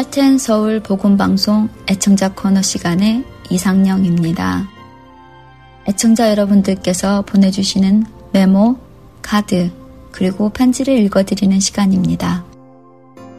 [0.00, 4.66] 할텐 서울 복음방송 애청자 코너 시간의 이상령입니다.
[5.86, 8.78] 애청자 여러분들께서 보내주시는 메모,
[9.20, 9.70] 카드,
[10.10, 12.46] 그리고 편지를 읽어드리는 시간입니다.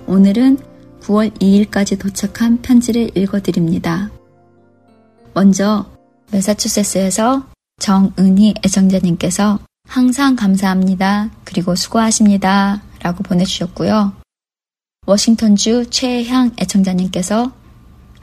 [0.05, 0.60] 오늘은
[1.02, 4.12] 9월 2일까지 도착한 편지를 읽어드립니다.
[5.34, 5.88] 먼저
[6.30, 7.43] 메사추세츠에서
[7.80, 11.32] 정은희 애청자님께서 항상 감사합니다.
[11.43, 12.84] 그리고 수고하십니다.
[13.01, 14.21] 라고 보내주셨고요.
[15.07, 17.51] 워싱턴주 최향 애청자님께서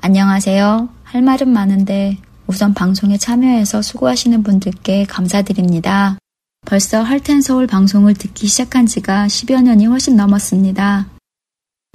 [0.00, 0.88] 안녕하세요.
[1.02, 6.18] 할 말은 많은데 우선 방송에 참여해서 수고하시는 분들께 감사드립니다.
[6.64, 11.08] 벌써 할텐 서울 방송을 듣기 시작한 지가 10여 년이 훨씬 넘었습니다.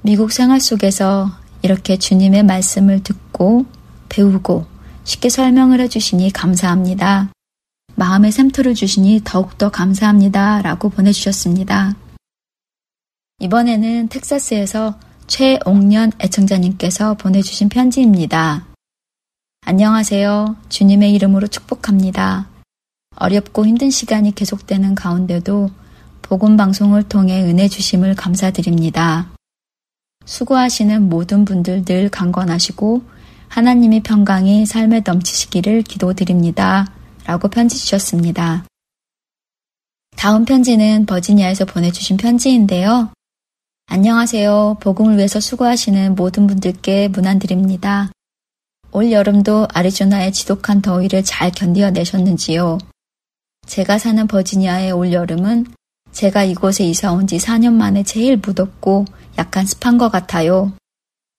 [0.02, 1.30] 미국 생활 속에서
[1.62, 3.64] 이렇게 주님의 말씀을 듣고
[4.10, 4.66] 배우고
[5.04, 7.30] 쉽게 설명을 해주시니 감사합니다.
[7.94, 10.60] 마음의 샘터를 주시니 더욱더 감사합니다.
[10.60, 11.96] 라고 보내주셨습니다.
[13.44, 18.64] 이번에는 텍사스에서 최옥년 애청자님께서 보내주신 편지입니다.
[19.66, 20.56] 안녕하세요.
[20.70, 22.48] 주님의 이름으로 축복합니다.
[23.16, 25.68] 어렵고 힘든 시간이 계속되는 가운데도
[26.22, 29.30] 복음 방송을 통해 은혜 주심을 감사드립니다.
[30.24, 33.02] 수고하시는 모든 분들 늘 강건하시고
[33.48, 36.90] 하나님의 평강이 삶에 넘치시기를 기도드립니다.
[37.26, 38.64] 라고 편지 주셨습니다.
[40.16, 43.13] 다음 편지는 버지니아에서 보내주신 편지인데요.
[43.86, 44.78] 안녕하세요.
[44.80, 48.10] 복음을 위해서 수고하시는 모든 분들께 문안드립니다.
[48.90, 52.78] 올 여름도 아리조나의 지독한 더위를 잘 견디어내셨는지요?
[53.66, 55.66] 제가 사는 버지니아의 올 여름은
[56.12, 59.04] 제가 이곳에 이사 온 지 4년 만에 제일 무덥고
[59.38, 60.72] 약간 습한 것 같아요.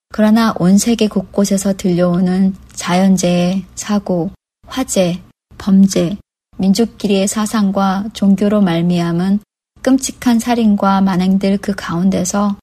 [0.10, 4.32] 그러나 온 세계 곳곳에서 들려오는 자연재해, 사고,
[4.68, 5.22] 화재,
[5.58, 6.18] 범죄,
[6.58, 9.40] 민족끼리의 사상과 종교로 말미암은
[9.86, 12.55] 끔찍한 살인과 만행들 그 가운데서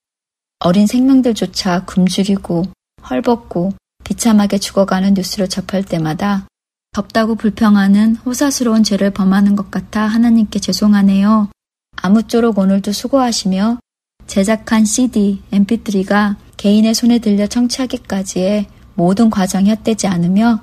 [0.59, 2.65] 어린 생명들조차 굶주리고
[3.09, 6.49] 헐벗고 비참하게 죽어가는 뉴스를 접할 때마다
[6.91, 11.49] 덥다고 불평하는 호사스러운 죄를 범하는 것 같아 하나님께 죄송하네요.
[11.95, 13.79] 아무쪼록 오늘도 수고하시며
[14.27, 20.59] 제작한 CD, MP3가 개인의 손에 들려 청취하기까지의 모든 과정이 헛되지 않으며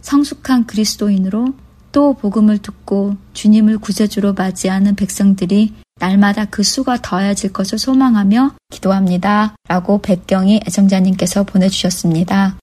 [0.00, 1.54] 성숙한 그리스도인으로
[1.92, 9.54] 또 복음을 듣고 주님을 구세주로 맞이하는 백성들이 날마다 그 수가 더해질 것을 소망하며 기도합니다.
[9.68, 12.58] 라고 백경희 애청자님께서 보내주셨습니다.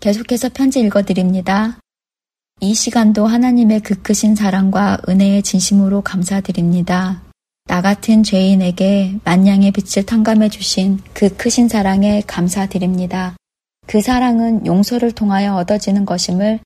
[0.00, 1.78] 계속해서 편지 읽어드립니다.
[2.60, 7.22] 이 시간도 하나님의 그 크신 사랑과 은혜의 진심으로 감사드립니다.
[7.64, 13.34] 나 같은 죄인에게 만냥의 빛을 탕감해 주신 그 크신 사랑에 감사드립니다.
[13.86, 16.60] 그 사랑은 용서를 통하여 얻어지는 것임을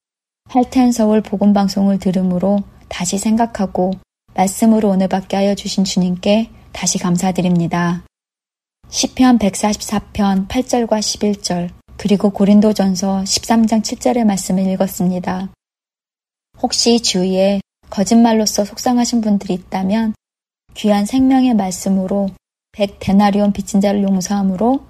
[0.49, 3.93] 할텐 서울 복음 방송을 들음으로 다시 생각하고
[4.38, 8.04] 말씀으로 오늘 받게 하여 주신 주님께 다시 감사드립니다.
[8.88, 15.49] 시편 144편 8절과 11절 그리고 고린도전서 13장 7절의 말씀을 읽었습니다.
[16.62, 17.60] 혹시 주위에
[17.91, 20.15] 거짓말로써 속상하신 분들이 있다면
[20.75, 22.31] 귀한 생명의 말씀으로
[22.70, 24.87] 백 데나리온 빚진 자를 용서함으로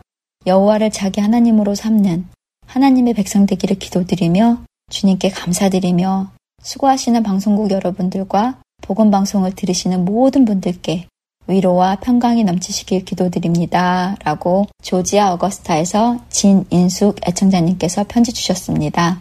[0.47, 2.29] 여호와를 자기 하나님으로 삼는
[2.67, 6.33] 하나님의 백성 되기를 기도드리며 주님께 감사드리며
[6.63, 11.09] 수고하시는 방송국 여러분들과 복음 방송을 들으시는 모든 분들께
[11.47, 14.17] 위로와 평강이 넘치시길 기도드립니다.
[14.25, 19.21] 라고 조지아 어거스타에서 진인숙 애청자님께서 편지 주셨습니다.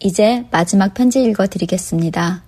[0.00, 2.44] 이제 마지막 편지 읽어드리겠습니다.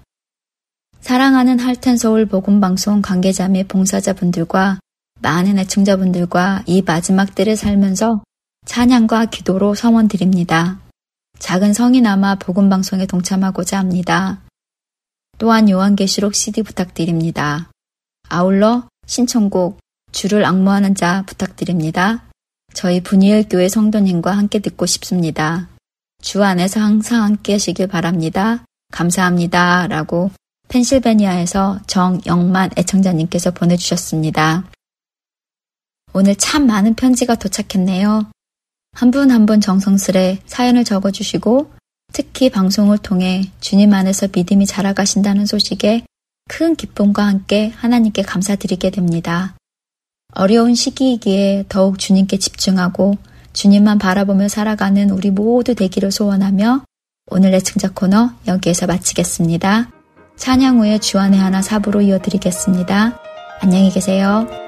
[1.01, 4.79] 사랑하는 할텐 서울 복음 방송 관계자 및 봉사자분들과
[5.21, 8.23] 많은 애청자분들과 이 마지막 때를 살면서
[8.65, 10.81] 찬양과 기도로 성원 드립니다.
[11.39, 14.41] 작은 성이나마 복음 방송에 동참하고자 합니다.
[15.39, 17.71] 또한 요한계시록 CD 부탁드립니다.
[18.29, 19.79] 아울러 신청곡
[20.13, 22.25] 주를 악무하는 자 부탁드립니다.
[22.75, 25.69] 저희 분이엘 교회 성도님과 함께 듣고 싶습니다.
[26.21, 28.65] 주 안에서 항상 함께 하시길 바랍니다.
[28.93, 29.87] 감사합니다.
[29.87, 30.31] 라고
[30.69, 34.65] 펜실베니아에서 정영만 애청자님께서 보내주셨습니다.
[36.13, 38.31] 오늘 참 많은 편지가 도착했네요.
[38.93, 41.71] 한 분 한 분 정성스레 사연을 적어주시고
[42.13, 46.05] 특히 방송을 통해 주님 안에서 믿음이 자라가신다는 소식에
[46.49, 49.55] 큰 기쁨과 함께 하나님께 감사드리게 됩니다.
[50.35, 53.17] 어려운 시기이기에 더욱 주님께 집중하고
[53.53, 56.83] 주님만 바라보며 살아가는 우리 모두 되기를 소원하며
[57.31, 59.91] 오늘 의 증자 코너 여기에서 마치겠습니다.
[60.37, 63.19] 찬양 후에 주안의 하나 사부로 이어드리겠습니다.
[63.61, 64.68] 안녕히 계세요.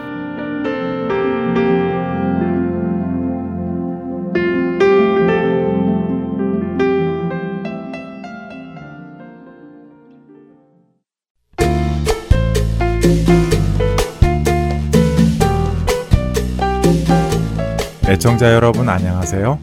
[18.11, 19.57] 애청자 여러분 안녕하세요.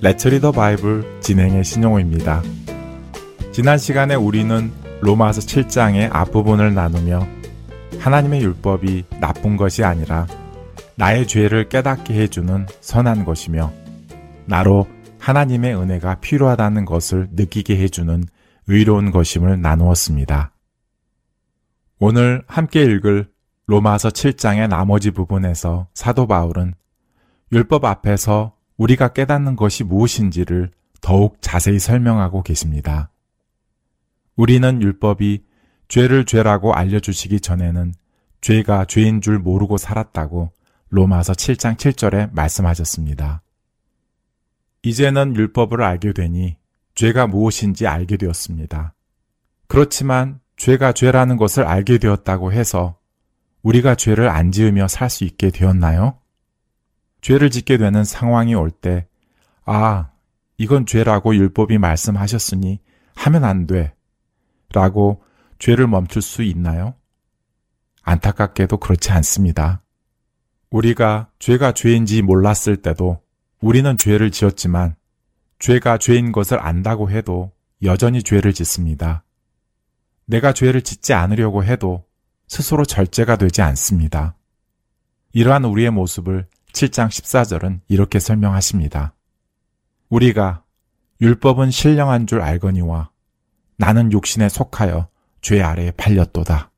[0.00, 2.42] Let's Read the Bible 진행의 신용호입니다.
[3.52, 7.28] 지난 시간에 우리는 로마서 7장의 앞부분을 나누며
[7.98, 10.26] 하나님의 율법이 나쁜 것이 아니라
[10.94, 13.70] 나의 죄를 깨닫게 해주는 선한 것이며
[14.46, 14.86] 나로
[15.18, 18.24] 하나님의 은혜가 필요하다는 것을 느끼게 해주는
[18.68, 20.50] 의로운 것임을 나누었습니다.
[21.98, 23.28] 오늘 함께 읽을
[23.66, 26.72] 로마서 7장의 나머지 부분에서 사도 바울은
[27.52, 33.10] 율법 앞에서 우리가 깨닫는 것이 무엇인지를 더욱 자세히 설명하고 계십니다.
[34.34, 35.44] 우리는 율법이
[35.88, 37.94] 죄를 죄라고 알려주시기 전에는
[38.40, 40.50] 죄가 죄인 줄 모르고 살았다고
[40.90, 43.42] 로마서 7장 7절에 말씀하셨습니다.
[44.82, 46.56] 이제는 율법을 알게 되니
[46.94, 48.94] 죄가 무엇인지 알게 되었습니다.
[49.68, 52.98] 그렇지만 죄가 죄라는 것을 알게 되었다고 해서
[53.62, 56.18] 우리가 죄를 안 지으며 살 수 있게 되었나요?
[57.26, 59.08] 죄를 짓게 되는 상황이 올 때,
[59.64, 60.10] 아,
[60.58, 62.78] 이건 죄라고 율법이 말씀하셨으니
[63.16, 63.94] 하면 안 돼.
[64.72, 65.24] 라고
[65.58, 66.94] 죄를 멈출 수 있나요?
[68.02, 69.82] 안타깝게도 그렇지 않습니다.
[70.70, 73.20] 우리가 죄가 죄인지 몰랐을 때도
[73.60, 74.94] 우리는 죄를 지었지만
[75.58, 77.50] 죄가 죄인 것을 안다고 해도
[77.82, 79.24] 여전히 죄를 짓습니다.
[80.26, 82.04] 내가 죄를 짓지 않으려고 해도
[82.46, 84.36] 스스로 절제가 되지 않습니다.
[85.32, 89.14] 이러한 우리의 모습을 7장 14절은 이렇게 설명하십니다.
[90.10, 90.62] 우리가
[91.22, 93.10] 율법은 신령한 줄 알거니와
[93.78, 95.08] 나는 육신에 속하여
[95.40, 96.70] 죄 아래에 팔렸도다.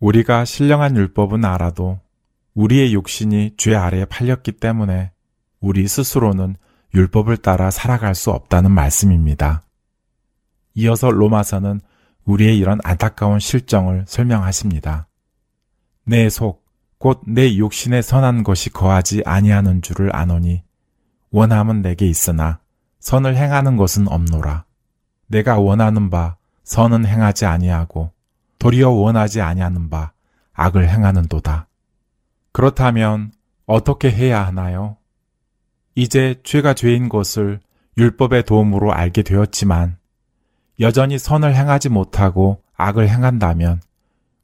[0.00, 2.00] 우리가 신령한 율법은 알아도
[2.54, 5.12] 우리의 육신이 죄 아래에 팔렸기 때문에
[5.60, 6.56] 우리 스스로는
[6.92, 9.62] 율법을 따라 살아갈 수 없다는 말씀입니다.
[10.74, 11.80] 이어서 로마서는
[12.24, 15.06] 우리의 이런 안타까운 실정을 설명하십니다.
[16.04, 16.63] 내 속,
[17.04, 20.62] 곧 내 육신에 선한 것이 거하지 아니하는 줄을 아노니
[21.32, 22.60] 원함은 내게 있으나
[22.98, 24.64] 선을 행하는 것은 없노라.
[25.26, 28.10] 내가 원하는 바 선은 행하지 아니하고
[28.58, 30.12] 도리어 원하지 아니하는 바
[30.54, 31.68] 악을 행하는도다.
[32.52, 33.32] 그렇다면
[33.66, 34.96] 어떻게 해야 하나요?
[35.94, 37.60] 이제 죄가 죄인 것을
[37.98, 39.98] 율법의 도움으로 알게 되었지만
[40.80, 43.82] 여전히 선을 행하지 못하고 악을 행한다면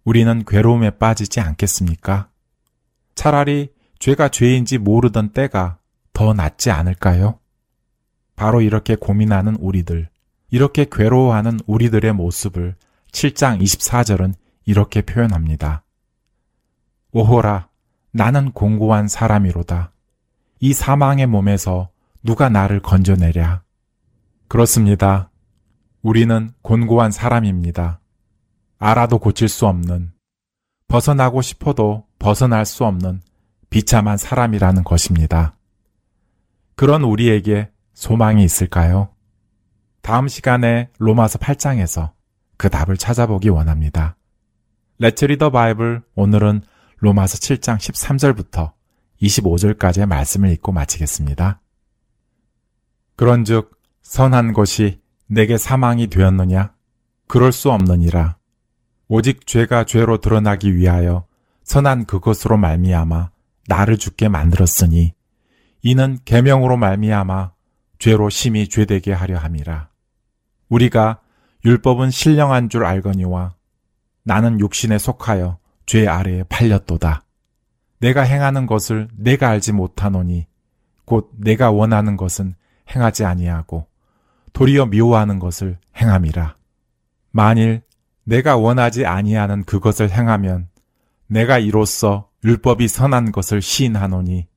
[0.04, 2.29] 우리는 괴로움에 빠지지 않겠습니까?
[3.20, 5.76] 차라리 죄가 죄인지 모르던 때가
[6.14, 7.38] 더 낫지 않을까요?
[8.34, 10.08] 바로 이렇게 고민하는 우리들,
[10.48, 12.76] 이렇게 괴로워하는 우리들의 모습을
[13.12, 14.32] 7장 24절은
[14.64, 15.84] 이렇게 표현합니다.
[17.12, 17.68] 오호라,
[18.10, 19.92] 나는 공고한 사람이로다.
[20.60, 21.90] 이 사망의 몸에서
[22.22, 23.62] 누가 나를 건져내랴.
[24.48, 25.30] 그렇습니다.
[26.00, 28.00] 우리는 곤고한 사람입니다.
[28.78, 30.10] 알아도 고칠 수 없는,
[30.88, 33.22] 벗어나고 싶어도 벗어날 수 없는
[33.70, 35.56] 비참한 사람이라는 것입니다.
[36.76, 39.08] 그런 우리에게 소망이 있을까요?
[40.02, 42.12] 다음 시간에 로마서 8장에서
[42.56, 44.16] 그 답을 찾아보기 원합니다.
[44.98, 46.62] 레츠 리더 바이블 오늘은
[46.98, 48.72] 로마서 7장 13절부터
[49.22, 51.60] 25절까지의 말씀을 읽고 마치겠습니다.
[53.16, 56.74] 그런즉 선한 것이 내게 사망이 되었느냐?
[57.28, 58.36] 그럴 수 없느니라.
[59.08, 61.29] 오직 죄가 죄로 드러나기 위하여
[61.70, 63.30] 선한 그것으로 말미암아
[63.68, 65.14] 나를 죽게 만들었으니
[65.82, 67.52] 이는 계명으로 말미암아
[68.00, 69.88] 죄로 심히 죄되게 하려 함이라.
[70.68, 71.20] 우리가
[71.64, 73.54] 율법은 신령한 줄 알거니와
[74.24, 77.22] 나는 육신에 속하여 죄 아래에 팔렸도다.
[78.00, 80.48] 내가 행하는 것을 내가 알지 못하노니
[81.04, 82.56] 곧 내가 원하는 것은
[82.92, 83.86] 행하지 아니하고
[84.54, 86.56] 도리어 미워하는 것을 행함이라.
[87.30, 87.82] 만일
[88.24, 90.66] 내가 원하지 아니하는 그것을 행하면
[91.30, 94.48] 내가 이로써 율법이 선한 것을 시인하노니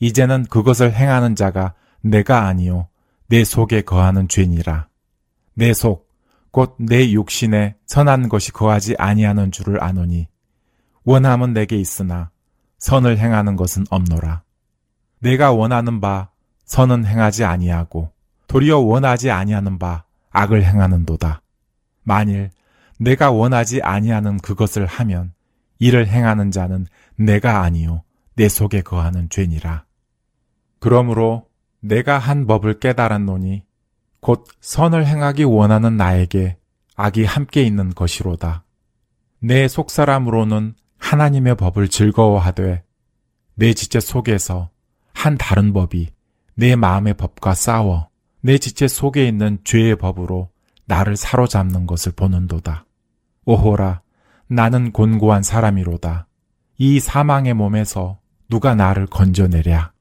[0.00, 2.88] 이제는 그것을 행하는 자가 내가 아니요
[3.28, 4.88] 내 속에 거하는 죄니라.
[5.54, 6.08] 내 속,
[6.50, 10.28] 곧 내 육신에 선한 것이 거하지 아니하는 줄을 아노니,
[11.04, 12.30] 원함은 내게 있으나
[12.78, 14.42] 선을 행하는 것은 없노라.
[15.20, 16.30] 내가 원하는 바
[16.64, 18.12] 선은 행하지 아니하고
[18.46, 21.42] 도리어 원하지 아니하는 바 악을 행하는도다.
[22.02, 22.50] 만일
[22.98, 25.32] 내가 원하지 아니하는 그것을 하면
[25.78, 28.02] 이를 행하는 자는 내가 아니요
[28.34, 29.84] 내 속에 거하는 죄니라.
[30.78, 31.46] 그러므로
[31.80, 33.64] 내가 한 법을 깨달았노니
[34.20, 36.56] 곧 선을 행하기 원하는 나에게
[36.96, 38.64] 악이 함께 있는 것이로다.
[39.40, 42.82] 내 속사람으로는 하나님의 법을 즐거워하되
[43.54, 44.70] 내 지체 속에서
[45.12, 46.08] 한 다른 법이
[46.54, 48.08] 내 마음의 법과 싸워
[48.40, 50.50] 내 지체 속에 있는 죄의 법으로
[50.86, 52.86] 나를 사로잡는 것을 보는도다.
[53.44, 54.02] 오호라,
[54.48, 56.26] 나는 곤고한 사람이로다.
[56.78, 59.92] 이 사망의 몸에서 누가 나를 건져내랴.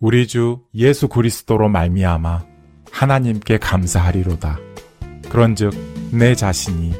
[0.00, 2.44] 우리 주 예수 그리스도로 말미암아
[2.90, 4.58] 하나님께 감사하리로다.
[5.30, 5.72] 그런즉
[6.12, 6.92] 내 자신이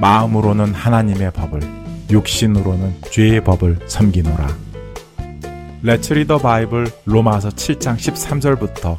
[0.00, 1.60] 마음으로는 하나님의 법을
[2.10, 4.48] 육신으로는 죄의 법을 섬기노라.
[5.82, 8.96] 레츠 리더 바이블 로마서 7장 13절부터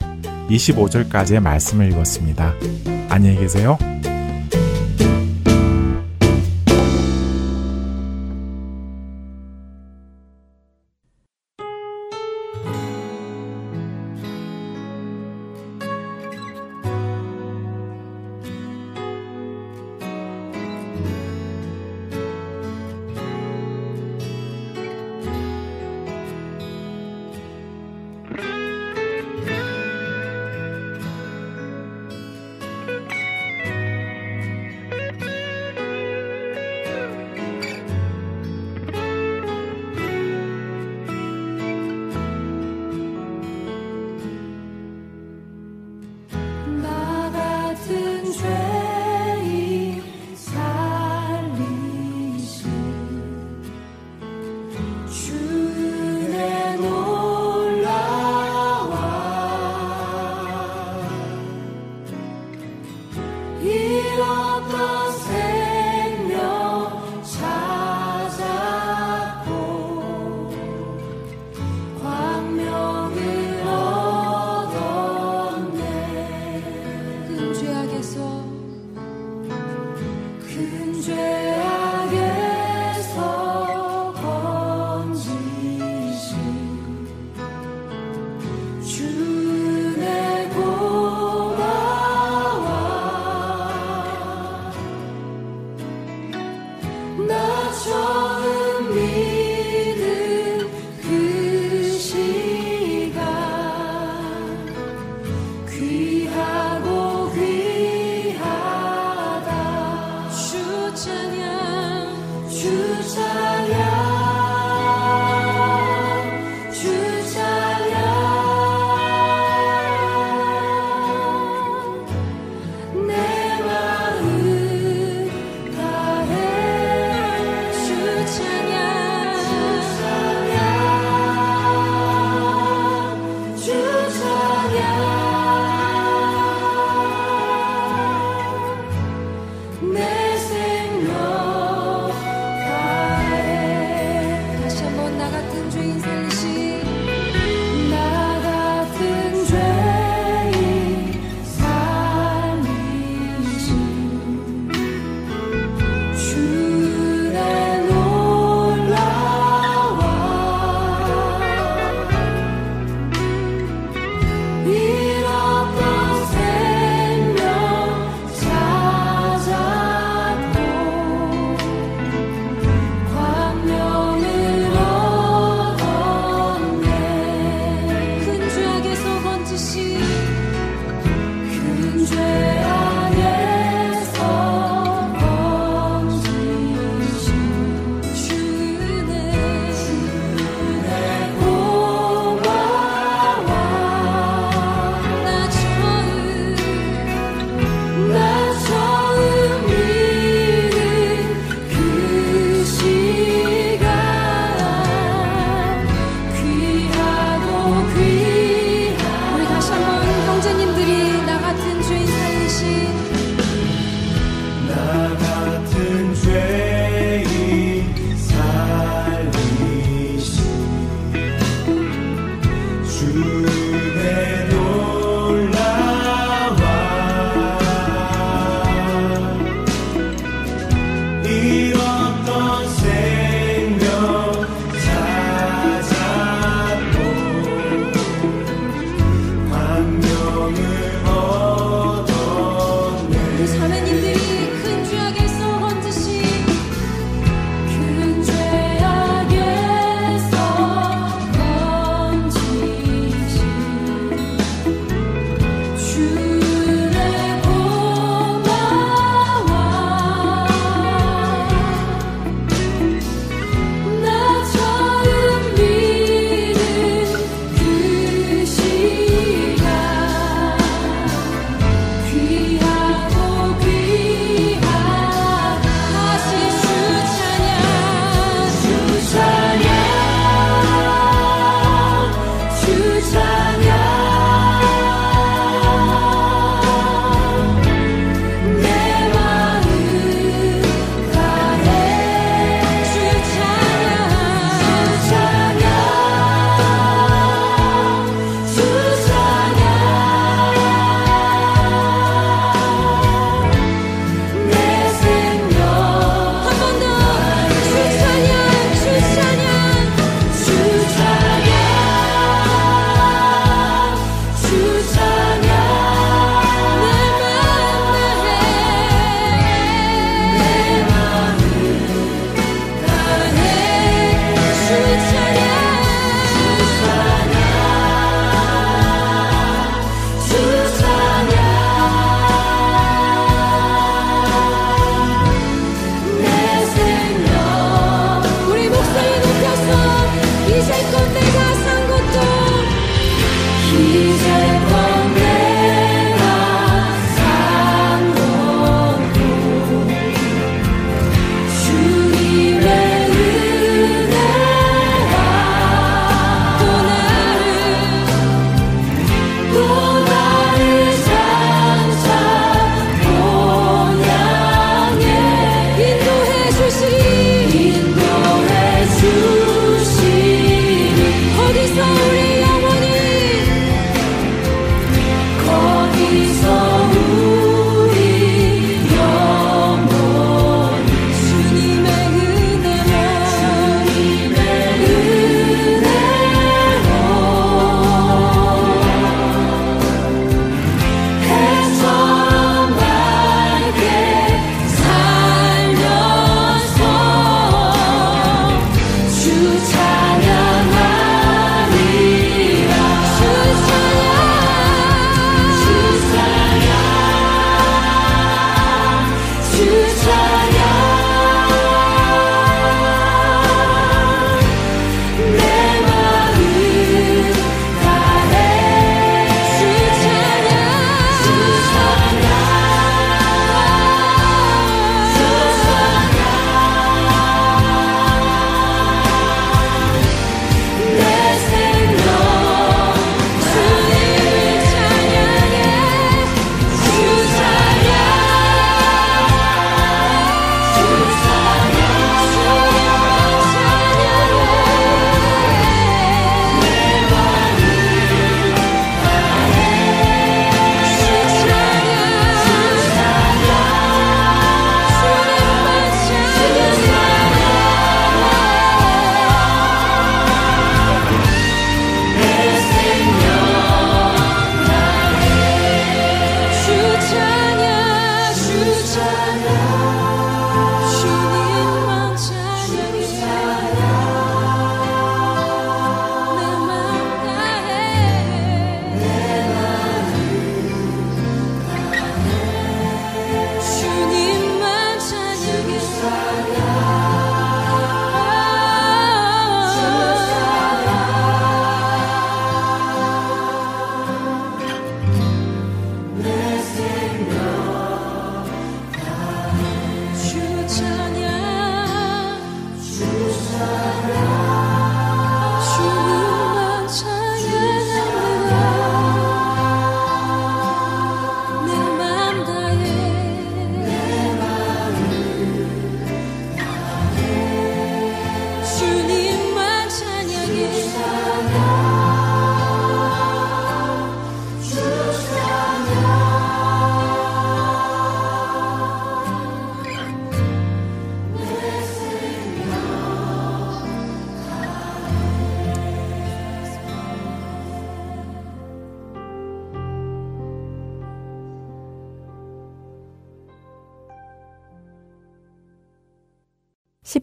[0.49, 2.53] 25절까지의 말씀을 읽었습니다.
[3.09, 3.77] 안녕히 계세요.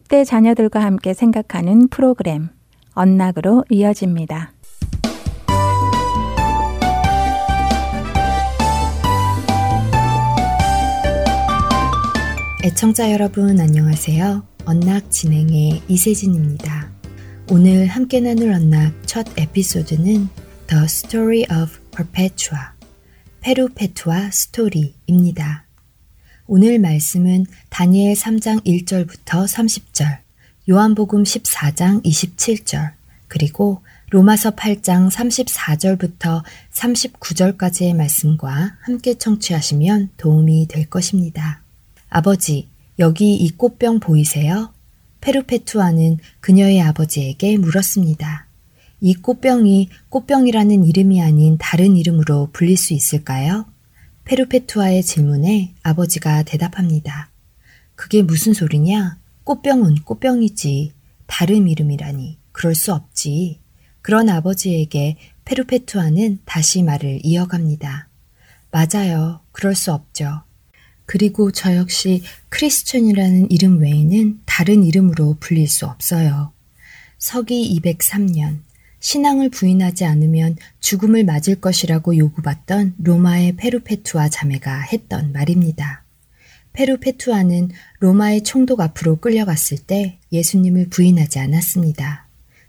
[0.07, 2.49] 10대 자녀들과 함께 생각하는 프로그램
[2.93, 4.53] 언락으로 이어집니다.
[12.63, 14.43] 애청자 여러분 안녕하세요.
[14.65, 16.91] 언락 진행의 이세진입니다.
[17.49, 20.27] 오늘 함께 나눌 언락 첫 에피소드는
[20.67, 22.59] The Story of Perpetua,
[23.41, 25.66] 페루페투아 스토리입니다.
[26.49, 30.19] 오늘 말씀은 다니엘 3장 1절부터 30절,
[30.69, 32.93] 요한복음 14장 27절,
[33.27, 33.81] 그리고
[34.11, 41.63] 로마서 8장 34절부터 39절까지의 말씀과 함께 청취하시면 도움이 될 것입니다.
[42.07, 44.73] 아버지, 여기 이 꽃병 보이세요?
[45.19, 48.47] 페루페투아는 그녀의 아버지에게 물었습니다.
[49.01, 53.65] 이 꽃병이 꽃병이라는 이름이 아닌 다른 이름으로 불릴 수 있을까요?
[54.27, 57.31] 페루페투아의 질문에 아버지가 대답합니다.
[57.95, 59.17] 그게 무슨 소리냐?
[59.45, 60.91] 꽃병은 꽃병이지.
[61.27, 62.37] 다른 이름이라니.
[62.51, 63.61] 그럴 수 없지.
[64.01, 68.09] 그런 아버지에게 페루페투아는 다시 말을 이어갑니다.
[68.69, 69.39] 맞아요.
[69.53, 70.41] 그럴 수 없죠.
[71.05, 76.51] 그리고 저 역시 크리스천이라는 이름 외에는 다른 이름으로 불릴 수 없어요.
[77.17, 78.59] 서기 203년
[78.99, 86.03] 신앙을 부인하지 않으면 죽음을 맞을 것이라고 요구받던 로마의 페루페투아 자매가 했던 말입니다.
[86.73, 92.27] 페루페투아는 로마의 총독 앞으로 끌려갔을 때 예수님을 부인하지 않았습니다.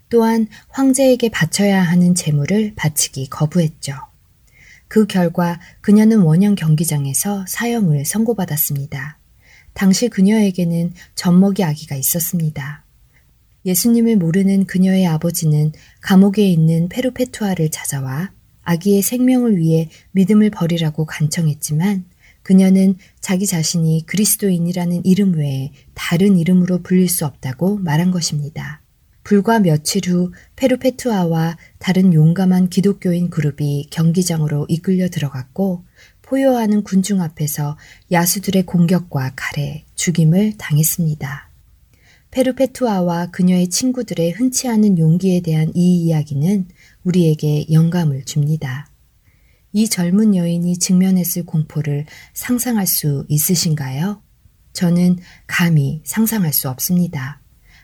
[0.09, 3.95] 또한 황제에게 바쳐야 하는 재물을 바치기 거부했죠.
[4.89, 9.19] 그 결과 그녀는 원형 경기장에서 사형을 선고받았습니다.
[9.75, 12.85] 당시 그녀에게는 젖먹이 아기가 있었습니다.
[13.65, 18.31] 예수님을 모르는 그녀의 아버지는 감옥에 있는 페루페투아를 찾아와
[18.63, 22.05] 아기의 생명을 위해 믿음을 버리라고 간청했지만
[22.43, 28.81] 그녀는 자기 자신이 그리스도인이라는 이름 외에 다른 이름으로 불릴 수 없다고 말한 것입니다.
[29.23, 35.85] 불과 며칠 후 페루페투아와 다른 용감한 기독교인 그룹이 경기장으로 이끌려 들어갔고
[36.23, 37.77] 포효하는 군중 앞에서
[38.11, 41.48] 야수들의 공격과 칼에 죽임을 당했습니다.
[42.31, 46.69] 페루페투아와 그녀의 친구들의 흔치 않은 용기에 대한 이 이야기는
[47.05, 48.91] 우리에게 영감을 줍니다.
[49.73, 54.23] 이 젊은 여인이 직면했을 공포를 상상할 수 있으신가요?
[54.73, 57.41] 저는 감히 상상할 수 없습니다.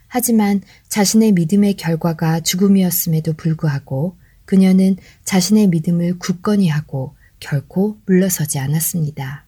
[0.07, 9.47] 하지만 자신의 믿음의 결과가 죽음이었음에도 불구하고 그녀는 자신의 믿음을 굳건히 하고 결코 물러서지 않았습니다.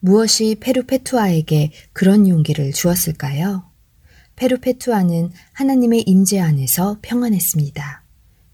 [0.00, 3.75] 무엇이 페루페투아에게 그런 용기를 주었을까요?
[4.36, 8.02] 페루페투아는 하나님의 임재 안에서 평안했습니다.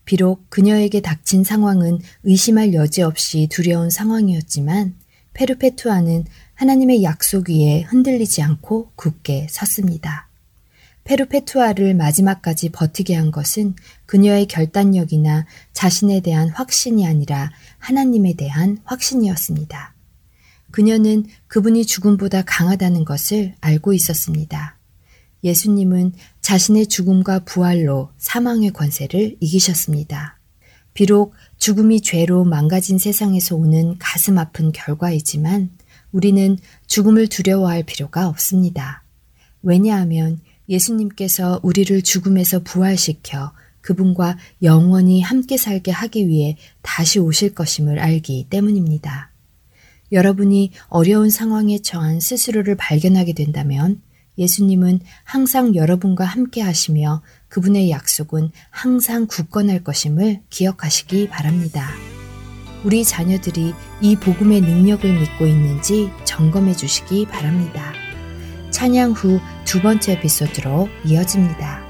[0.05, 4.95] 비록 그녀에게 닥친 상황은 의심할 여지 없이 두려운 상황이었지만
[5.35, 10.29] 페루페투아는 하나님의 약속 위에 흔들리지 않고 굳게 섰습니다.
[11.03, 13.75] 페루페투아를 마지막까지 버티게 한 것은
[14.07, 19.95] 그녀의 결단력이나 자신에 대한 확신이 아니라 하나님에 대한 확신이었습니다.
[20.71, 24.79] 그녀는 그분이 죽음보다 강하다는 것을 알고 있었습니다.
[25.45, 30.39] 예수님은 자신의 죽음과 부활로 사망의 권세를 이기셨습니다.
[30.95, 35.71] 비록 죽음이 죄로 망가진 세상에서 오는 가슴 아픈 결과이지만
[36.13, 39.03] 우리는 죽음을 두려워할 필요가 없습니다.
[39.63, 48.47] 왜냐하면 예수님께서 우리를 죽음에서 부활시켜 그분과 영원히 함께 살게 하기 위해 다시 오실 것임을 알기
[48.49, 49.33] 때문입니다.
[50.13, 54.03] 여러분이 어려운 상황에 처한 스스로를 발견하게 된다면
[54.39, 61.91] 예수님은 항상 여러분과 함께 하시며 그분의 약속은 항상 굳건할 것임을 기억하시기 바랍니다.
[62.85, 67.93] 우리 자녀들이 이 복음의 능력을 믿고 있는지 점검해 주시기 바랍니다.
[68.71, 69.41] 찬양 후
[69.73, 71.82] 두 번째 에피소드로 이어집니다.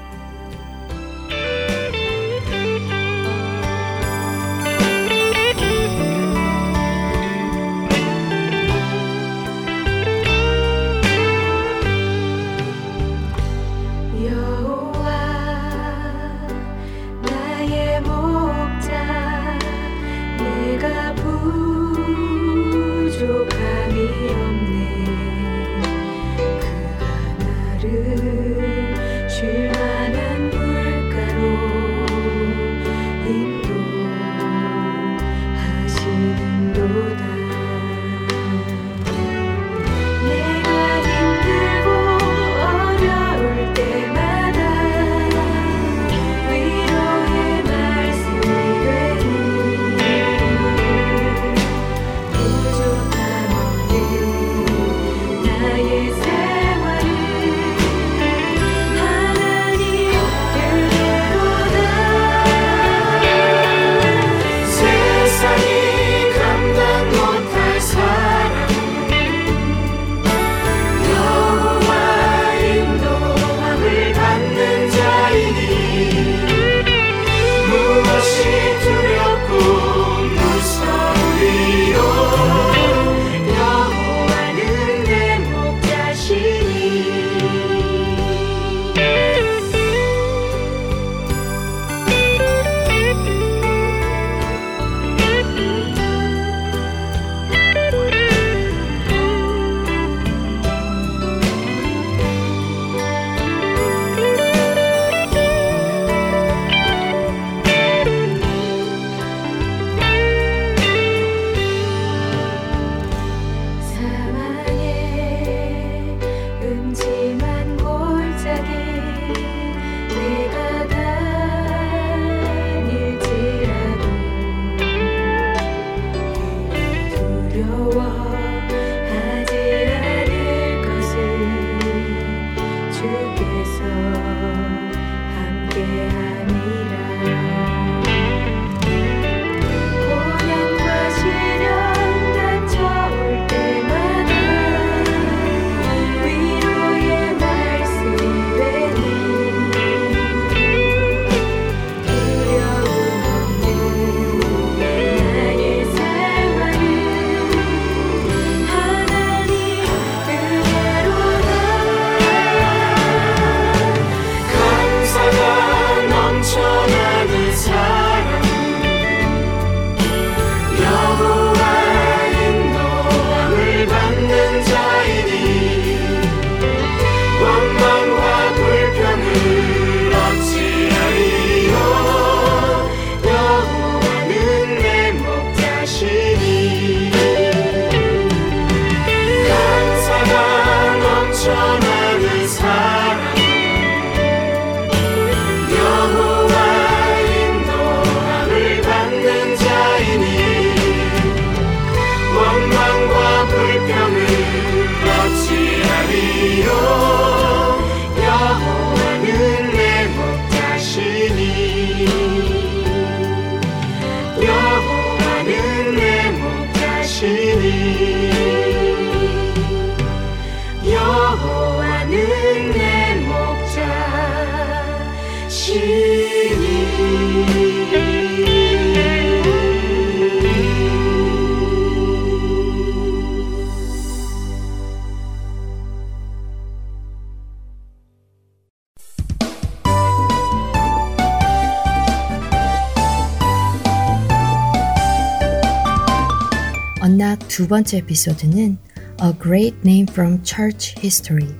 [247.53, 248.79] 두 번째 에피소드는
[249.23, 251.53] A Great Name from Church History,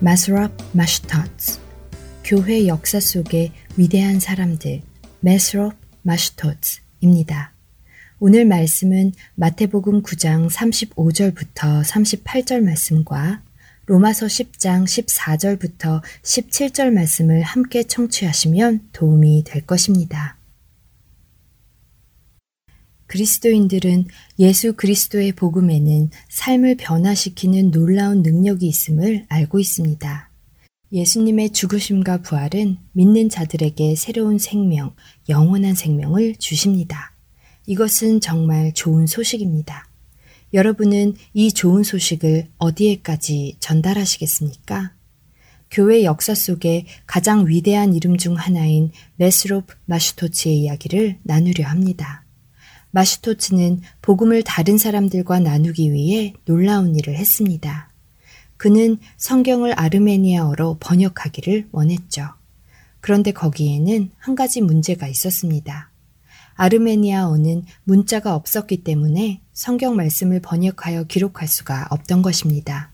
[0.00, 1.60] 마스랍 마슈토츠,
[2.24, 4.82] 교회 역사 속의 위대한 사람들,
[5.20, 7.52] 메스롭 마슈토츠입니다.
[8.18, 13.40] 오늘 말씀은 마태복음 9장 35절부터 38절 말씀과
[13.86, 20.37] 로마서 10장 14절부터 17절 말씀을 함께 청취하시면 도움이 될 것입니다.
[23.08, 24.06] 그리스도인들은
[24.38, 30.30] 예수 그리스도의 복음에는 삶을 변화시키는 놀라운 능력이 있음을 알고 있습니다.
[30.92, 34.94] 예수님의 죽으심과 부활은 믿는 자들에게 새로운 생명,
[35.28, 37.14] 영원한 생명을 주십니다.
[37.66, 39.88] 이것은 정말 좋은 소식입니다.
[40.54, 44.94] 여러분은 이 좋은 소식을 어디에까지 전달하시겠습니까?
[45.70, 52.24] 교회 역사 속에 가장 위대한 이름 중 하나인 메스롭 마슈토치의 이야기를 나누려 합니다.
[52.90, 57.92] 마슈토츠는 복음을 다른 사람들과 나누기 위해 놀라운 일을 했습니다.
[58.56, 62.28] 그는 성경을 아르메니아어로 번역하기를 원했죠.
[63.00, 65.90] 그런데 거기에는 한 가지 문제가 있었습니다.
[66.54, 72.90] 아르메니아어는 문자가 없었기 때문에 성경 말씀을 번역하여 기록할 수가 없던 것입니다.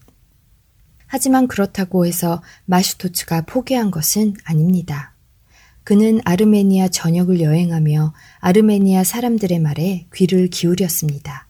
[1.06, 5.13] 하지만 그렇다고 해서 마슈토츠가 포기한 것은 아닙니다.
[5.84, 11.46] 그는 아르메니아 전역을 여행하며 아르메니아 사람들의 말에 귀를 기울였습니다.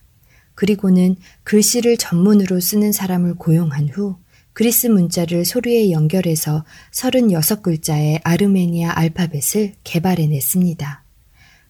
[0.56, 4.16] 그리고는 글씨를 전문으로 쓰는 사람을 고용한 후
[4.52, 11.04] 그리스 문자를 소리에 연결해서 36글자의 아르메니아 알파벳을 개발해냈습니다.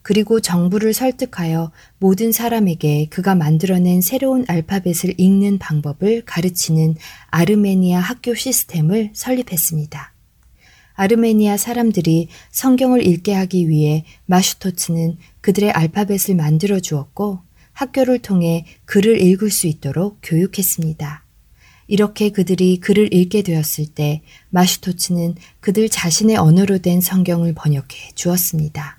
[0.00, 6.96] 그리고 정부를 설득하여 모든 사람에게 그가 만들어낸 새로운 알파벳을 읽는 방법을 가르치는
[7.29, 10.13] 아르메니아 학교 시스템을 설립했습니다.
[10.95, 17.41] 아르메니아 사람들이 성경을 읽게 하기 위해 마슈토츠는 그들의 알파벳을 만들어 주었고
[17.73, 21.25] 학교를 통해 글을 읽을 수 있도록 교육했습니다.
[21.87, 28.99] 이렇게 그들이 글을 읽게 되었을 때 마슈토츠는 그들 자신의 언어로 된 성경을 번역해 주었습니다.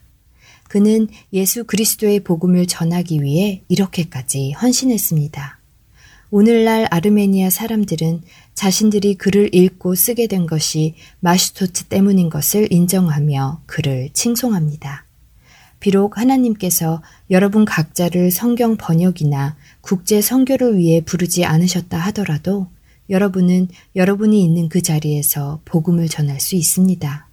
[0.68, 5.60] 그는 예수 그리스도의 복음을 전하기 위해 이렇게까지 헌신했습니다.
[6.32, 8.22] 오늘날 아르메니아 사람들은
[8.56, 15.06] 자신들이 글을 읽고 쓰게 된 것이 마슈토츠 때문인 것을 인정하며 그를 칭송합니다.
[15.80, 22.68] 비록 하나님께서 여러분 각자를 성경 번역이나 국제 선교를 위해 부르지 않으셨다 하더라도
[23.10, 27.28] 여러분은 여러분이 있는 그 자리에서 복음을 전할 수 있습니다.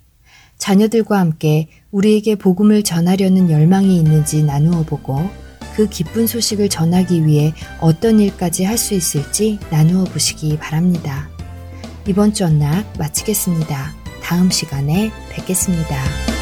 [0.58, 5.30] 자녀들과 함께 우리에게 복음을 전하려는 열망이 있는지 나누어 보고
[5.74, 11.28] 그 기쁜 소식을 전하기 위해 어떤 일까지 할 수 있을지 나누어 보시기 바랍니다.
[12.06, 13.94] 이번 주 언락 마치겠습니다.
[14.22, 16.41] 다음 시간에 뵙겠습니다.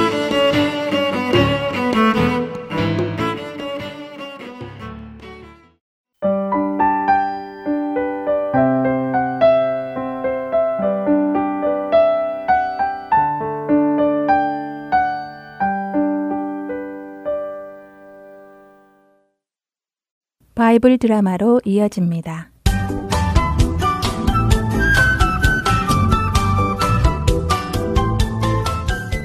[20.81, 22.49] 바이블 드라마로 이어집니다.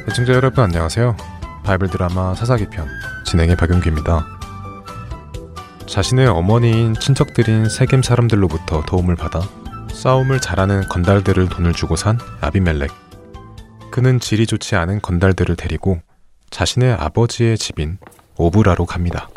[0.08, 1.16] 애청자 여러분 안녕하세요.
[1.64, 2.86] 바이블 드라마 사사기 편
[3.24, 4.26] 진행의 박용규입니다.
[5.86, 9.40] 자신의 어머니의 친척들인 세겜 사람들로부터 도움을 받아
[9.90, 12.90] 싸움을 잘하는 건달들을 돈을 주고 산 아비멜렉.
[13.90, 16.00] 그는 질이 좋지 않은 건달들을 데리고
[16.50, 17.96] 자신의 아버지의 집인
[18.36, 19.30] 오브라로 갑니다.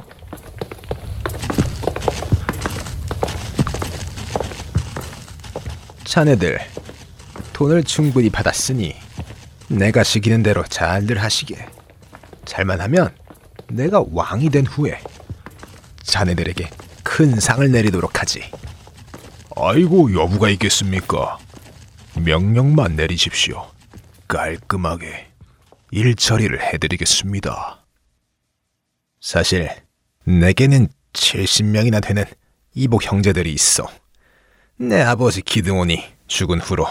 [6.19, 6.59] 자네들
[7.53, 8.93] 돈을 충분히 받았으니
[9.69, 11.65] 내가 시키는 대로 잘들 하시게.
[12.43, 13.15] 잘만 하면
[13.69, 14.99] 내가 왕이 된 후에
[16.03, 16.69] 자네들에게
[17.03, 18.43] 큰 상을 내리도록 하지.
[19.55, 21.37] 아이고 여부가 있겠습니까?
[22.15, 23.71] 명령만 내리십시오.
[24.27, 25.29] 깔끔하게
[25.91, 27.85] 일 처리를 해드리겠습니다.
[29.21, 29.69] 사실
[30.25, 32.25] 내게는 70명이나 되는
[32.73, 33.87] 이복 형제들이 있어.
[34.81, 36.87] 내 아버지 기드온이 죽은 후로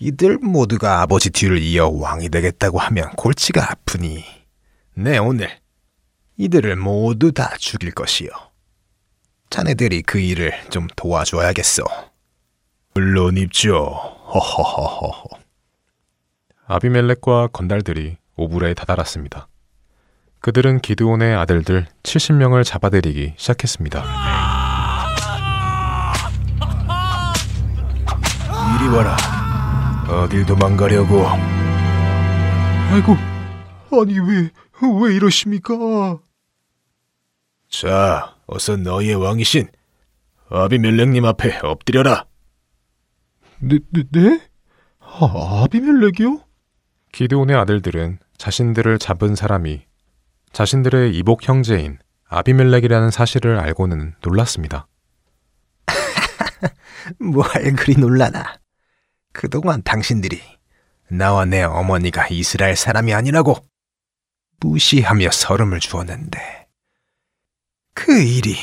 [0.00, 4.24] 이들 모두가 아버지 뒤를 이어 왕이 되겠다고 하면 골치가 아프니
[4.94, 5.50] 내 오늘
[6.38, 8.30] 이들을 모두 다 죽일 것이요.
[9.50, 11.84] 자네들이 그 일을 좀 도와줘야겠어.
[12.94, 13.84] 물론 입죠.
[13.84, 15.38] 허허허허.
[16.66, 19.48] 아비멜렉과 건달들이 오브라에 다다랐습니다.
[20.40, 24.45] 그들은 기드온의 아들들 70명을 잡아들이기 시작했습니다.
[28.74, 29.16] 이리 와라.
[30.08, 31.26] 어딜 도망가려고?
[32.90, 33.16] 아이고,
[33.92, 34.50] 아니 왜,
[35.02, 36.18] 왜 이러십니까?
[37.68, 39.68] 자, 어서 너희의 왕이신
[40.50, 42.26] 아비멜렉님 앞에 엎드려라.
[43.58, 44.40] 네, 네, 네?
[45.00, 46.40] 아, 아비멜렉이요?
[47.12, 49.82] 기드온의 아들들은 자신들을 잡은 사람이
[50.52, 51.98] 자신들의 이복 형제인
[52.28, 54.86] 아비멜렉이라는 사실을 알고는 놀랐습니다.
[57.18, 57.46] 뭘
[57.76, 58.58] 그리 놀라나?
[59.32, 60.40] 그동안 당신들이
[61.08, 63.56] 나와 내 어머니가 이스라엘 사람이 아니라고
[64.60, 66.66] 무시하며 서름을 주었는데
[67.94, 68.56] 그 일이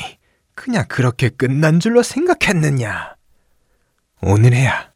[0.54, 3.16] 그냥 그렇게 끝난 줄로 생각했느냐?
[4.22, 4.92] 오늘에야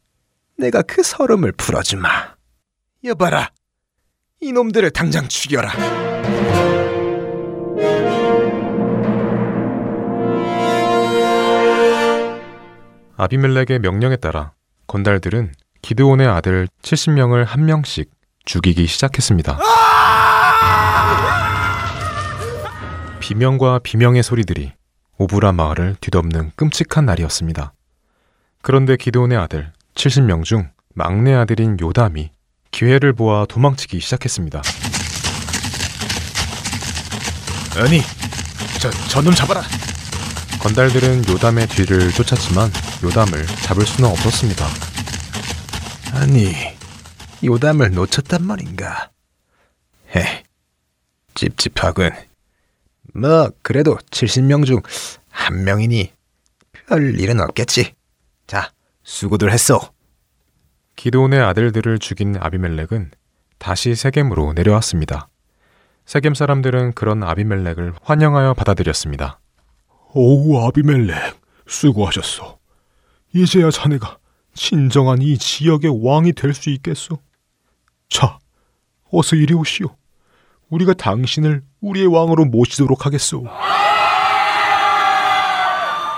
[0.57, 2.35] 내가 그 서름을 풀어주마.
[3.03, 3.51] 여봐라,
[4.41, 6.08] 이놈들을 당장 죽여라.
[13.19, 14.53] 아비멜렉의 명령에 따라
[14.87, 15.51] 건달들은
[15.81, 18.09] 기드온의 아들 70명을 한 명씩
[18.45, 19.59] 죽이기 시작했습니다.
[23.19, 24.71] 비명과 비명의 소리들이
[25.17, 27.73] 오브라 마을을 뒤덮는 끔찍한 날이었습니다.
[28.61, 32.31] 그런데 기드온의 아들 70명 중 막내 아들인 요담이
[32.71, 34.61] 기회를 보아 도망치기 시작했습니다.
[37.83, 37.99] 아니,
[38.79, 39.61] 저, 저놈 잡아라.
[40.59, 42.69] 건달들은 요담의 뒤를 쫓았지만
[43.03, 44.65] 요담을 잡을 수는 없었습니다.
[46.13, 46.53] 아니,
[47.43, 49.09] 요담을 놓쳤단 말인가?
[50.15, 50.43] 헤,
[51.35, 52.11] 찝찝하군.
[53.13, 54.81] 뭐, 그래도 70명 중
[55.39, 56.11] 한 명이니
[56.71, 57.93] 별 일은 없겠지.
[58.45, 58.71] 자,
[59.03, 59.79] 수고들 했어.
[60.95, 63.11] 기드온의 아들들을 죽인 아비멜렉은
[63.57, 65.29] 다시 세겜으로 내려왔습니다.
[66.05, 69.39] 세겜 사람들은 그런 아비멜렉을 환영하여 받아들였습니다.
[70.13, 72.57] 오우, 아비멜렉, 수고하셨소.
[73.33, 74.17] 이제야 자네가
[74.53, 77.19] 진정한 이 지역의 왕이 될 수 있겠소.
[78.09, 78.39] 자,
[79.11, 79.95] 어서 이리 오시오.
[80.69, 83.45] 우리가 당신을 우리의 왕으로 모시도록 하겠소.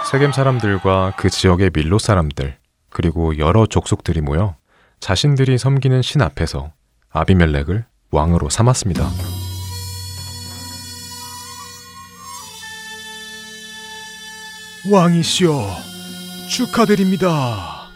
[0.10, 2.58] 세겜 사람들과 그 지역의 밀로 사람들,
[2.89, 4.56] 그리고 여러 족속들이 모여
[5.00, 6.74] 자신들이 섬기는 신 앞에서
[7.12, 9.41] 아비멜렉을 왕으로 삼았습니다.
[14.89, 15.75] 왕이시여,
[16.49, 17.89] 축하드립니다.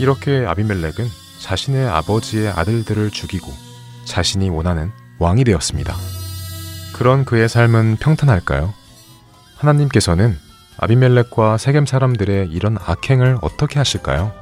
[0.00, 1.08] 이렇게 아비멜렉은
[1.38, 3.52] 자신의 아버지의 아들들을 죽이고
[4.04, 4.90] 자신이 원하는
[5.20, 5.94] 왕이 되었습니다.
[6.94, 8.74] 그런 그의 삶은 평탄할까요?
[9.56, 10.36] 하나님께서는
[10.78, 14.32] 아비멜렉과 세겜 사람들의 이런 악행을 어떻게 하실까요?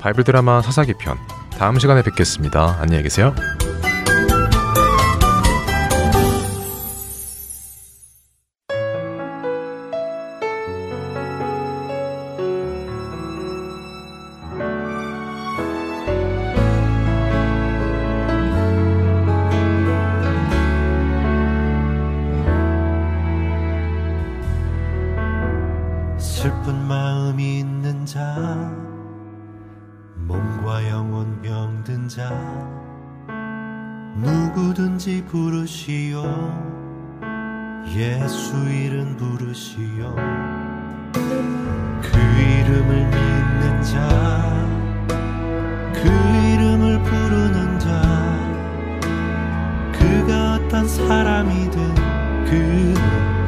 [0.00, 1.18] 바이블 드라마 사사기 편
[1.56, 2.78] 다음 시간에 뵙겠습니다.
[2.80, 3.32] 안녕히 계세요.
[50.72, 51.94] 어떤 사람이든
[52.46, 53.41] 그는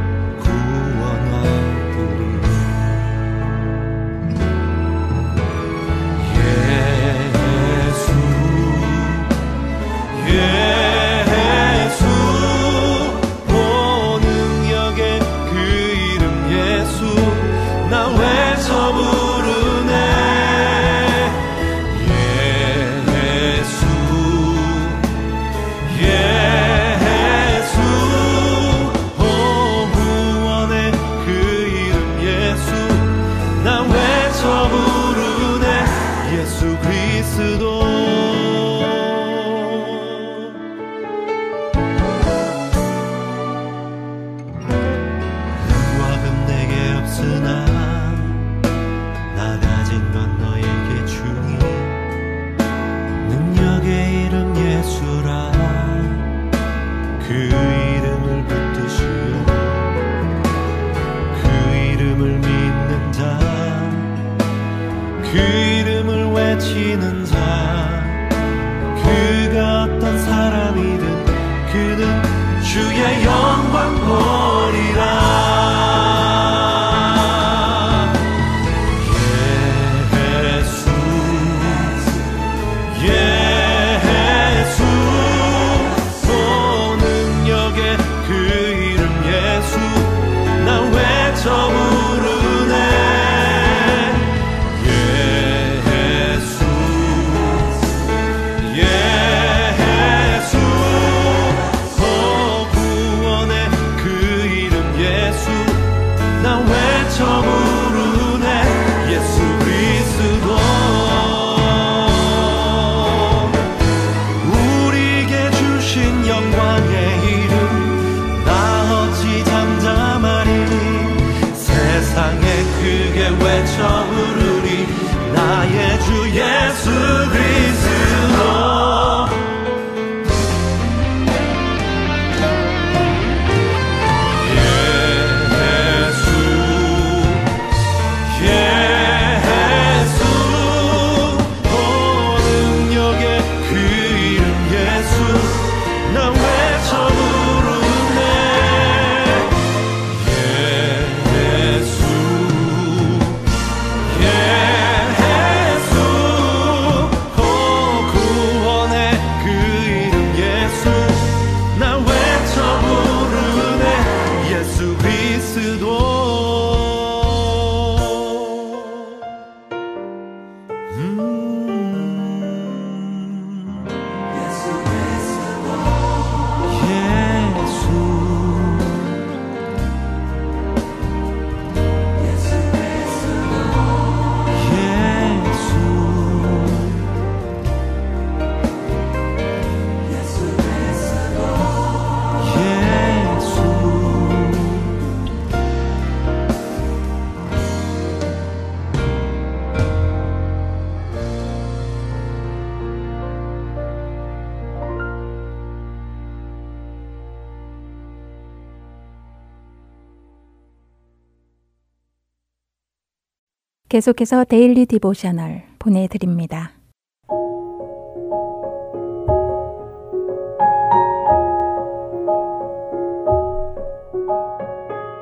[213.95, 216.73] 계속해서 Daily Devotional 보내드립니다.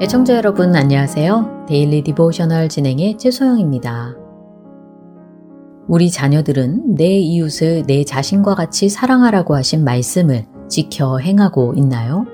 [0.00, 1.66] 애청자 여러분 안녕하세요.
[1.68, 4.16] Daily Devotional 진행의 최소영입니다.
[5.86, 12.24] 우리 자녀들은 내 이웃을 내 자신과 같이 사랑하라고 하신 말씀을 지켜 행하고 있나요?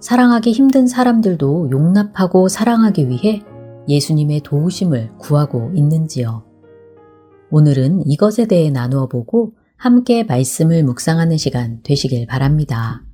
[0.00, 3.42] 사랑하기 힘든 사람들도 용납하고 사랑하기 위해
[3.90, 6.44] 예수님의 도우심을 구하고 있는지요?
[7.50, 13.04] 오늘은 이것에 대해 나누어 보고 함께 말씀을 묵상하는 시간 되시길 바랍니다.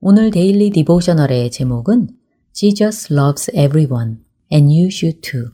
[0.00, 2.10] 오늘 Daily Devotional의 제목은
[2.52, 4.18] Jesus loves everyone
[4.52, 5.50] and you should too.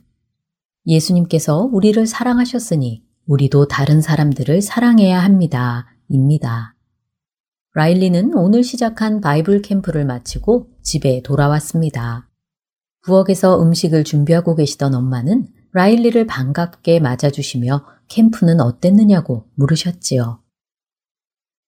[0.86, 5.86] 예수님께서 우리를 사랑하셨으니 우리도 다른 사람들을 사랑해야 합니다.
[6.08, 6.76] 입니다.
[7.72, 12.28] 라일리는 오늘 시작한 바이블 캠프를 마치고 집에 돌아왔습니다.
[13.04, 20.40] 부엌에서 음식을 준비하고 계시던 엄마는 라일리를 반갑게 맞아주시며 캠프는 어땠느냐고 물으셨지요.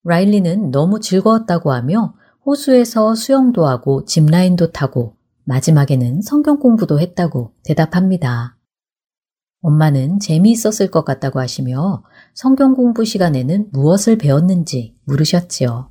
[0.04, 2.14] 라일리는 너무 즐거웠다고 하며
[2.46, 8.56] 호수에서 수영도 하고 짚라인도 타고 마지막에는 성경 공부도 했다고 대답합니다.
[9.60, 15.90] 엄마는 재미있었을 것 같다고 하시며 성경 공부 시간에는 무엇을 배웠는지 물으셨지요.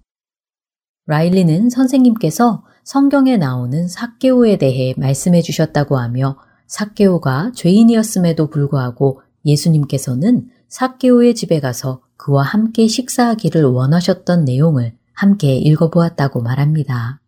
[1.07, 11.59] 라일리는 선생님께서 성경에 나오는 사케오에 대해 말씀해 주셨다고 하며 사케오가 죄인이었음에도 불구하고 예수님께서는 사케오의 집에
[11.59, 17.21] 가서 그와 함께 식사하기를 원하셨던 내용을 함께 읽어보았다고 말합니다.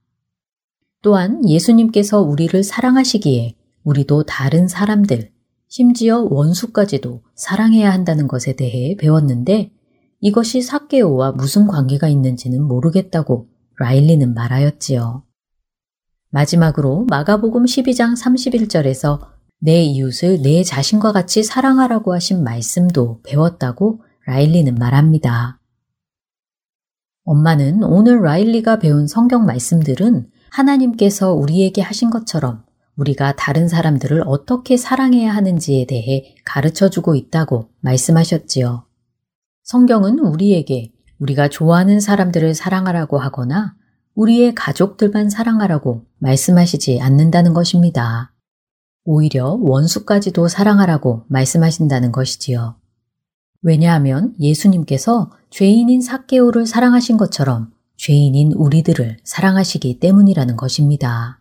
[1.01, 5.31] 또한 예수님께서 우리를 사랑하시기에 우리도 다른 사람들,
[5.69, 9.71] 심지어 원수까지도 사랑해야 한다는 것에 대해 배웠는데
[10.21, 13.47] 이것이 사케오와 무슨 관계가 있는지는 모르겠다고
[13.79, 15.26] 라일리는 말하였지요.
[16.37, 19.21] 마지막으로 마가복음 12장 31절에서
[19.59, 25.59] 내 이웃을 내 자신과 같이 사랑하라고 하신 말씀도 배웠다고 라일리는 말합니다.
[27.23, 32.63] 엄마는 오늘 라일리가 배운 성경 말씀들은 하나님께서 우리에게 하신 것처럼
[32.97, 38.85] 우리가 다른 사람들을 어떻게 사랑해야 하는지에 대해 가르쳐 주고 있다고 말씀하셨지요.
[39.63, 43.75] 성경은 우리에게 우리가 좋아하는 사람들을 사랑하라고 하거나
[44.17, 48.33] 우리의 가족들만 사랑하라고 말씀하시지 않는다는 것입니다.
[49.03, 52.77] 오히려 원수까지도 사랑하라고 말씀하신다는 것이지요.
[53.61, 61.39] 왜냐하면 예수님께서 죄인인 사케오를 사랑하신 것처럼 죄인인 우리들을 사랑하시기 때문이라는 것입니다.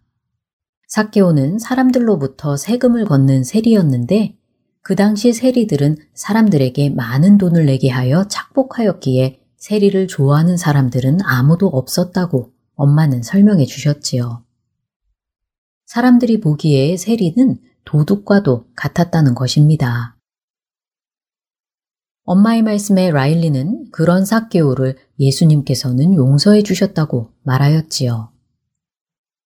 [0.88, 4.36] 사케오는 사람들로부터 세금을 걷는 세리였는데
[4.82, 13.22] 그 당시 세리들은 사람들에게 많은 돈을 내게 하여 착복하였기에 세리를 좋아하는 사람들은 아무도 없었다고 엄마는
[13.22, 14.44] 설명해 주셨지요.
[15.86, 20.16] 사람들이 보기에 세리는 도둑과도 같았다는 것입니다.
[22.24, 28.32] 엄마의 말씀에 라일리는 그런 사케오를 예수님께서는 용서해 주셨다고 말하였지요.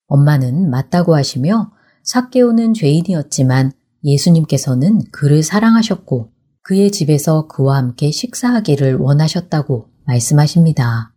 [0.06, 1.72] 엄마는 맞다고 하시며
[2.02, 3.72] 사케오는 죄인이었지만
[4.02, 11.09] 예수님께서는 그를 사랑하셨고 그의 집에서 그와 함께 식사하기를 원하셨다고 말씀하십니다.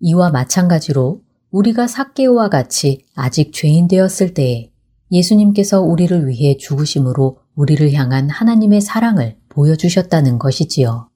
[0.00, 4.70] 이와 마찬가지로 우리가 사케오와 같이 아직 죄인 되었을 때에
[5.10, 11.08] 예수님께서 우리를 위해 죽으심으로 우리를 향한 하나님의 사랑을 보여주셨다는 것이지요.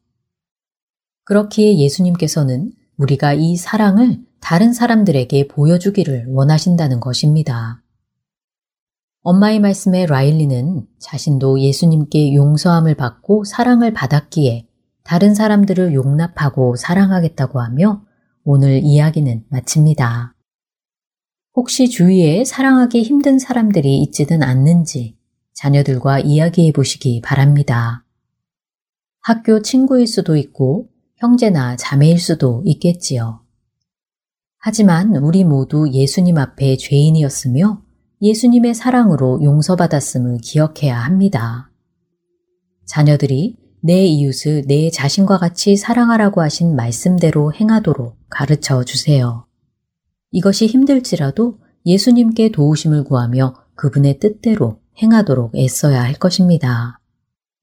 [1.24, 7.82] 그렇기에 예수님께서는 우리가 이 사랑을 다른 사람들에게 보여주기를 원하신다는 것입니다.
[9.22, 14.66] 엄마의 말씀에 라일리는 자신도 예수님께 용서함을 받고 사랑을 받았기에
[15.04, 18.02] 다른 사람들을 용납하고 사랑하겠다고 하며
[18.44, 20.34] 오늘 이야기는 마칩니다.
[21.54, 25.16] 혹시 주위에 사랑하기 힘든 사람들이 있지는 않는지
[25.54, 28.04] 자녀들과 이야기해 보시기 바랍니다.
[29.20, 33.44] 학교 친구일 수도 있고 형제나 자매일 수도 있겠지요.
[34.58, 37.82] 하지만 우리 모두 예수님 앞에 죄인이었으며
[38.20, 41.70] 예수님의 사랑으로 용서받았음을 기억해야 합니다.
[42.86, 49.44] 자녀들이 내 이웃을 내 자신과 같이 사랑하라고 하신 말씀대로 행하도록 가르쳐 주세요.
[50.30, 57.00] 이것이 힘들지라도 예수님께 도우심을 구하며 그분의 뜻대로 행하도록 애써야 할 것입니다.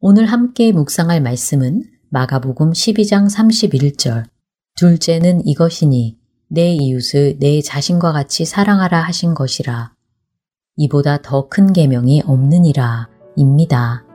[0.02, 4.26] 오늘 함께 묵상할 말씀은 마가복음 12장 31절.
[4.76, 6.18] 둘째는 이것이니
[6.50, 9.94] 내 이웃을 내 자신과 같이 사랑하라 하신 것이라.
[10.76, 13.08] 이보다 더 큰 계명이 없느니라.
[13.38, 14.09] 입니다.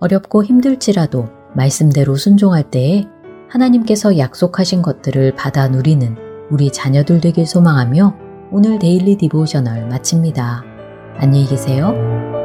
[0.00, 3.06] 어렵고 힘들지라도 말씀대로 순종할 때에
[3.48, 6.16] 하나님께서 약속하신 것들을 받아 누리는
[6.50, 8.16] 우리 자녀들 되길 소망하며
[8.50, 10.64] 오늘 daily devotional 마칩니다.
[11.16, 12.39] 안녕히 계세요.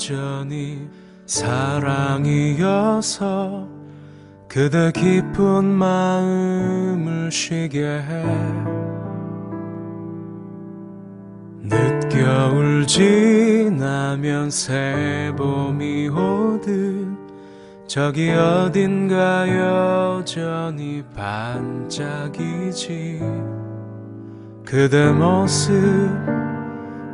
[0.00, 0.88] 여전히
[1.26, 2.48] 사랑이어서
[4.48, 8.24] 그대 깊은 마음을 쉬게 해.
[11.62, 17.06] 늦겨울 지나면 새봄이 오듯
[17.86, 22.40] 저기 어딘가 여전히 반짝이지.
[24.64, 25.70] 그대 모습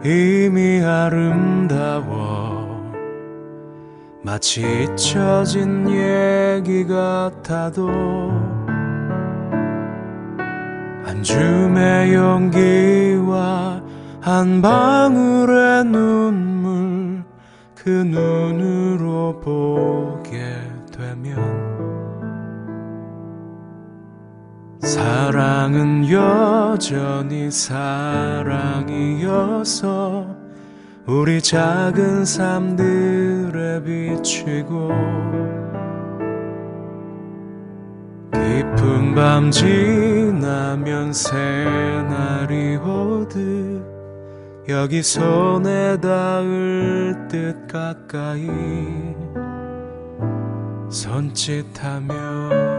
[0.04, 2.45] 이미 아름다워
[4.26, 7.88] 마치 잊혀진 얘기 같아도
[11.04, 13.80] 한 줌의 용기와
[14.20, 17.22] 한 방울의 눈물
[17.76, 20.56] 그 눈으로 보게
[20.90, 21.36] 되면
[24.80, 28.76] 사랑은 여전히 사랑이어서
[31.08, 34.88] 우리 작은 삶들에 비치고
[38.32, 43.86] 깊은 밤 지나면 새날이 오듯
[44.68, 48.50] 여기 손에 닿을 듯 가까이
[50.90, 52.75] 손짓하며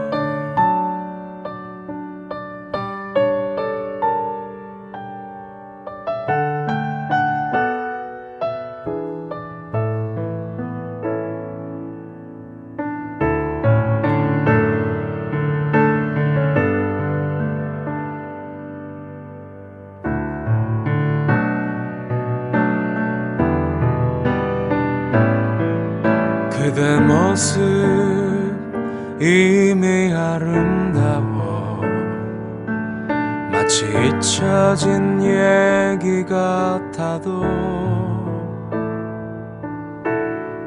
[34.38, 37.42] 잊혀진 얘기 같아도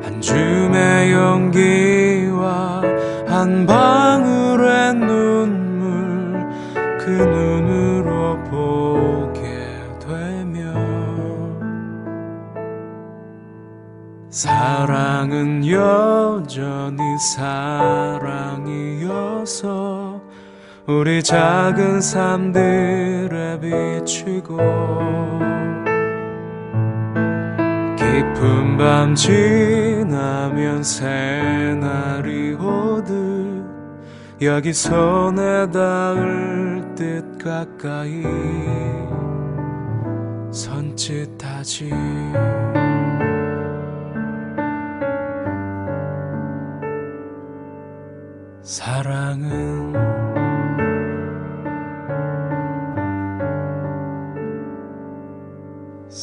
[0.04, 2.82] 한 줌의 용기와
[3.26, 6.50] 한 방울의 눈물
[7.00, 9.42] 그 눈으로 보게
[10.06, 10.76] 되면
[14.30, 17.02] 사랑은 여전히
[18.20, 18.82] 사랑이어서
[21.00, 24.58] 우리 작은 삶들에 비추고
[27.96, 33.64] 깊은 밤 지나면 새날이 오듯
[34.42, 38.24] 여기 손에 닿을 듯 가까이
[40.52, 41.90] 손짓하지.
[48.62, 50.31] 사랑은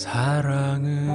[0.09, 1.07] 사랑은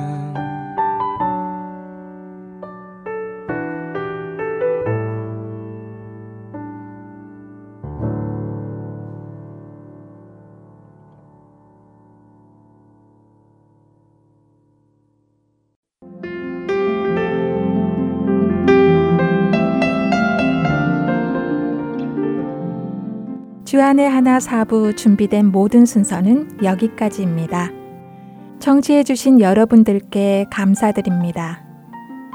[23.65, 27.82] 주안의 하나 사부 준비된 모든 순서는 여기까지입니다.
[28.63, 31.65] 청취해주신 여러분들께 감사드립니다.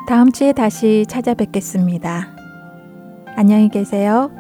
[0.07, 2.37] 다음 주에 다시 찾아뵙겠습니다.
[3.35, 4.31] 안녕히 계세요.